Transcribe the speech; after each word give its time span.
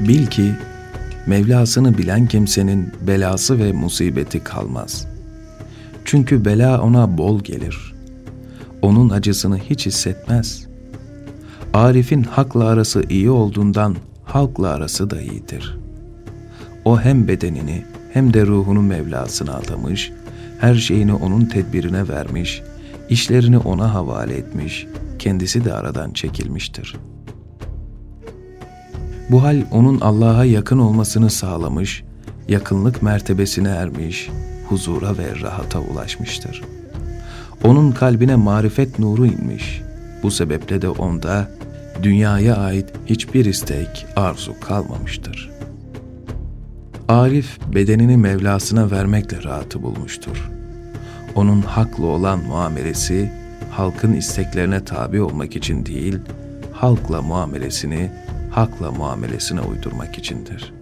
Bil 0.00 0.26
ki 0.26 0.52
Mevlasını 1.26 1.98
bilen 1.98 2.26
kimsenin 2.26 2.92
belası 3.06 3.58
ve 3.58 3.72
musibeti 3.72 4.44
kalmaz. 4.44 5.06
Çünkü 6.04 6.44
bela 6.44 6.82
ona 6.82 7.18
bol 7.18 7.40
gelir. 7.40 7.94
Onun 8.82 9.10
acısını 9.10 9.58
hiç 9.58 9.86
hissetmez. 9.86 10.66
Arif'in 11.74 12.22
hakla 12.22 12.64
arası 12.64 13.02
iyi 13.08 13.30
olduğundan 13.30 13.96
halkla 14.24 14.68
arası 14.68 15.10
da 15.10 15.20
iyidir. 15.20 15.78
O 16.84 17.00
hem 17.00 17.28
bedenini 17.28 17.84
hem 18.12 18.34
de 18.34 18.46
ruhunu 18.46 18.82
Mevlasına 18.82 19.54
adamış, 19.54 20.12
her 20.60 20.74
şeyini 20.74 21.14
onun 21.14 21.44
tedbirine 21.44 22.08
vermiş, 22.08 22.62
işlerini 23.10 23.58
ona 23.58 23.94
havale 23.94 24.34
etmiş, 24.34 24.86
kendisi 25.18 25.64
de 25.64 25.72
aradan 25.72 26.10
çekilmiştir.'' 26.10 27.15
Bu 29.30 29.42
hal 29.42 29.62
onun 29.70 30.00
Allah'a 30.00 30.44
yakın 30.44 30.78
olmasını 30.78 31.30
sağlamış, 31.30 32.04
yakınlık 32.48 33.02
mertebesine 33.02 33.68
ermiş, 33.68 34.30
huzura 34.68 35.18
ve 35.18 35.40
rahata 35.40 35.80
ulaşmıştır. 35.80 36.62
Onun 37.64 37.92
kalbine 37.92 38.36
marifet 38.36 38.98
nuru 38.98 39.26
inmiş. 39.26 39.82
Bu 40.22 40.30
sebeple 40.30 40.82
de 40.82 40.88
onda 40.88 41.50
dünyaya 42.02 42.56
ait 42.56 42.86
hiçbir 43.06 43.44
istek, 43.44 44.06
arzu 44.16 44.60
kalmamıştır. 44.60 45.50
Arif 47.08 47.58
bedenini 47.74 48.16
Mevlasına 48.16 48.90
vermekle 48.90 49.42
rahatı 49.42 49.82
bulmuştur. 49.82 50.50
Onun 51.34 51.62
haklı 51.62 52.06
olan 52.06 52.38
muamelesi, 52.44 53.32
halkın 53.70 54.12
isteklerine 54.12 54.84
tabi 54.84 55.20
olmak 55.22 55.56
için 55.56 55.86
değil, 55.86 56.18
halkla 56.72 57.22
muamelesini 57.22 58.10
hakla 58.56 58.92
muamelesine 58.92 59.60
uydurmak 59.60 60.18
içindir. 60.18 60.72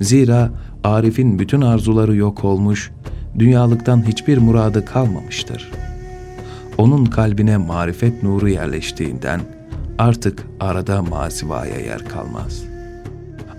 Zira 0.00 0.50
Arif'in 0.84 1.38
bütün 1.38 1.60
arzuları 1.60 2.16
yok 2.16 2.44
olmuş, 2.44 2.90
dünyalıktan 3.38 4.06
hiçbir 4.08 4.38
muradı 4.38 4.84
kalmamıştır. 4.84 5.70
Onun 6.78 7.04
kalbine 7.04 7.56
marifet 7.56 8.22
nuru 8.22 8.48
yerleştiğinden 8.48 9.40
artık 9.98 10.46
arada 10.60 11.02
masivaya 11.02 11.80
yer 11.80 12.08
kalmaz. 12.08 12.64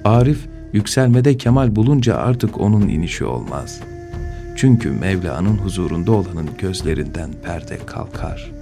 Arif, 0.06 0.48
yükselmede 0.74 1.38
kemal 1.38 1.76
bulunca 1.76 2.16
artık 2.16 2.62
onun 2.62 2.88
inişi 2.88 3.26
olmaz. 3.26 3.80
Çünkü 4.56 4.92
Mevla'nın 4.92 5.58
huzurunda 5.58 6.12
olanın 6.12 6.50
gözlerinden 6.58 7.30
perde 7.44 7.78
kalkar.'' 7.86 8.57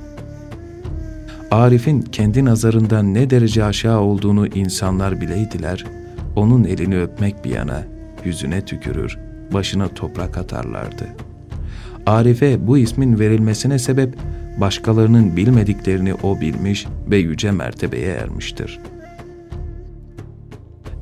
Arif'in 1.52 2.02
kendi 2.02 2.46
nazarından 2.46 3.14
ne 3.14 3.30
derece 3.30 3.64
aşağı 3.64 4.00
olduğunu 4.00 4.48
insanlar 4.48 5.22
bileydiler, 5.22 5.86
onun 6.36 6.64
elini 6.64 7.02
öpmek 7.02 7.46
bir 7.46 7.50
yana, 7.50 7.84
yüzüne 8.26 8.66
tükürür, 8.66 9.18
başına 9.54 9.88
toprak 9.88 10.38
atarlardı. 10.38 11.08
Arif'e 12.06 12.68
bu 12.68 12.78
ismin 12.78 13.20
verilmesine 13.20 13.80
sebep, 13.80 14.16
başkalarının 14.58 15.38
bilmediklerini 15.38 16.14
o 16.14 16.42
bilmiş 16.42 16.88
ve 17.12 17.18
yüce 17.18 17.52
mertebeye 17.52 18.12
ermiştir. 18.12 18.80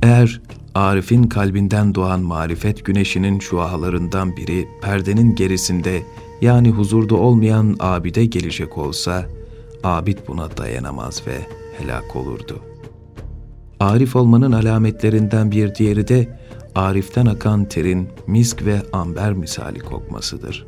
Eğer 0.02 0.42
Arif'in 0.76 1.24
kalbinden 1.24 1.96
doğan 1.96 2.22
marifet 2.22 2.86
güneşinin 2.86 3.40
şuahalarından 3.40 4.38
biri 4.38 4.68
perdenin 4.82 5.36
gerisinde 5.36 6.02
yani 6.42 6.70
huzurda 6.70 7.16
olmayan 7.16 7.76
abide 7.80 8.26
gelecek 8.26 8.78
olsa, 8.78 9.26
abid 9.84 10.18
buna 10.28 10.58
dayanamaz 10.58 11.24
ve 11.28 11.48
helak 11.78 12.16
olurdu. 12.16 12.60
Arif 13.80 14.16
olmanın 14.16 14.52
alametlerinden 14.52 15.52
bir 15.52 15.76
diğeri 15.76 16.08
de 16.08 16.40
Arif'ten 16.76 17.26
akan 17.26 17.66
terin 17.66 18.10
misk 18.28 18.66
ve 18.66 18.82
amber 18.94 19.34
misali 19.34 19.80
kokmasıdır. 19.80 20.66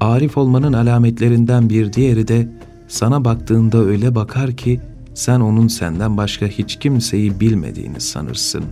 Arif 0.00 0.36
olmanın 0.36 0.72
alametlerinden 0.72 1.70
bir 1.70 1.92
diğeri 1.92 2.28
de 2.28 2.48
sana 2.88 3.24
baktığında 3.24 3.78
öyle 3.78 4.14
bakar 4.14 4.56
ki 4.56 4.80
sen 5.14 5.40
onun 5.40 5.68
senden 5.68 6.16
başka 6.16 6.46
hiç 6.46 6.78
kimseyi 6.78 7.40
bilmediğini 7.40 8.00
sanırsın. 8.00 8.64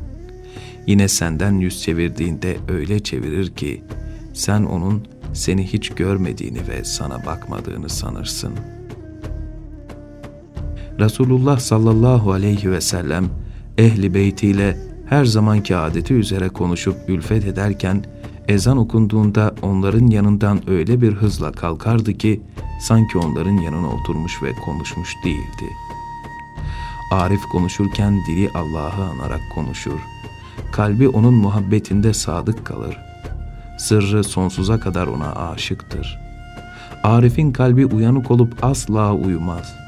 Yine 0.87 1.09
senden 1.09 1.53
yüz 1.53 1.83
çevirdiğinde 1.83 2.57
öyle 2.69 3.01
çevirir 3.01 3.51
ki 3.51 3.83
sen 4.35 4.63
onun 4.63 5.03
seni 5.33 5.73
hiç 5.73 5.91
görmediğini 5.91 6.59
ve 6.69 6.85
sana 6.85 7.27
bakmadığını 7.27 7.89
sanırsın.'' 7.89 8.82
Resulullah 11.03 11.59
sallallahu 11.59 12.33
aleyhi 12.33 12.71
ve 12.71 12.81
sellem 12.81 13.25
ehli 13.79 14.15
beytiyle 14.15 14.79
her 15.09 15.25
zamanki 15.25 15.77
adeti 15.77 16.15
üzere 16.15 16.49
konuşup 16.49 16.97
ülfet 17.09 17.45
ederken 17.45 18.05
ezan 18.49 18.77
okunduğunda 18.77 19.55
onların 19.63 20.07
yanından 20.07 20.71
öyle 20.71 21.01
bir 21.01 21.13
hızla 21.13 21.53
kalkardı 21.53 22.13
ki 22.13 22.43
sanki 22.81 23.19
onların 23.19 23.57
yanına 23.57 23.89
oturmuş 23.89 24.43
ve 24.43 24.53
konuşmuş 24.65 25.15
değildi. 25.25 25.73
Arif 27.13 27.43
konuşurken 27.53 28.21
dili 28.29 28.51
Allah'ı 28.55 29.05
anarak 29.05 29.43
konuşur. 29.55 30.01
Kalbi 30.73 31.09
onun 31.09 31.35
muhabbetinde 31.35 32.15
sadık 32.15 32.65
kalır. 32.67 32.99
Sırrı 33.79 34.25
sonsuza 34.25 34.81
kadar 34.81 35.07
ona 35.07 35.35
aşıktır. 35.35 36.19
Arif'in 37.05 37.53
kalbi 37.53 37.87
uyanık 37.87 38.31
olup 38.31 38.65
asla 38.65 39.15
uyumaz.'' 39.15 39.82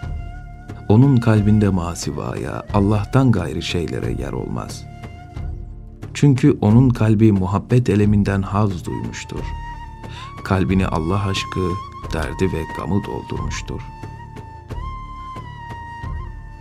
Onun 0.88 1.16
kalbinde 1.16 1.68
masivaya, 1.68 2.66
Allah'tan 2.74 3.32
gayrı 3.32 3.62
şeylere 3.62 4.12
yer 4.12 4.32
olmaz. 4.32 4.84
Çünkü 6.14 6.58
onun 6.60 6.90
kalbi 6.90 7.32
muhabbet 7.32 7.90
eleminden 7.90 8.42
haz 8.42 8.84
duymuştur. 8.84 9.44
Kalbini 10.44 10.86
Allah 10.86 11.26
aşkı, 11.28 11.70
derdi 12.12 12.52
ve 12.52 12.62
gamı 12.78 13.04
doldurmuştur. 13.04 13.80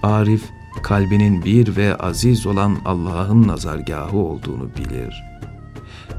Arif, 0.03 0.49
kalbinin 0.83 1.45
bir 1.45 1.75
ve 1.75 1.95
aziz 1.95 2.47
olan 2.47 2.77
Allah'ın 2.85 3.47
nazargahı 3.47 4.17
olduğunu 4.17 4.69
bilir. 4.77 5.23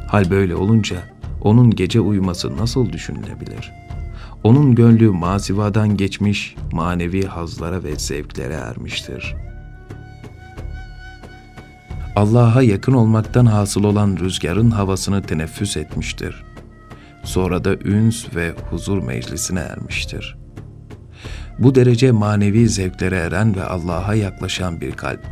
Hal 0.08 0.30
böyle 0.30 0.56
olunca 0.56 0.96
onun 1.40 1.70
gece 1.70 2.00
uyuması 2.00 2.56
nasıl 2.56 2.92
düşünülebilir?'' 2.92 3.93
Onun 4.44 4.74
gönlü 4.74 5.10
masivadan 5.10 5.96
geçmiş 5.96 6.54
manevi 6.72 7.26
hazlara 7.26 7.84
ve 7.84 7.96
zevklere 7.96 8.54
ermiştir. 8.54 9.34
Allah'a 12.16 12.62
yakın 12.62 12.92
olmaktan 12.92 13.46
hasıl 13.46 13.84
olan 13.84 14.16
rüzgarın 14.20 14.70
havasını 14.70 15.22
teneffüs 15.22 15.76
etmiştir. 15.76 16.44
Sonra 17.22 17.64
da 17.64 17.74
üns 17.74 18.34
ve 18.34 18.54
huzur 18.70 19.02
meclisine 19.02 19.60
ermiştir. 19.60 20.36
Bu 21.58 21.74
derece 21.74 22.12
manevi 22.12 22.68
zevklere 22.68 23.16
eren 23.16 23.56
ve 23.56 23.64
Allah'a 23.64 24.14
yaklaşan 24.14 24.80
bir 24.80 24.92
kalp 24.92 25.26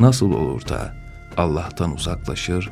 nasıl 0.00 0.32
olur 0.32 0.68
da 0.68 0.94
Allah'tan 1.36 1.94
uzaklaşır 1.94 2.70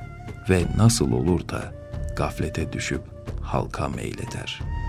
ve 0.50 0.62
nasıl 0.76 1.12
olur 1.12 1.48
da 1.48 1.72
gaflete 2.16 2.72
düşüp 2.72 3.02
halka 3.42 3.88
meyleder.'' 3.88 4.79